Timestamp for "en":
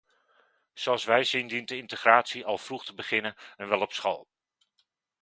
3.57-3.67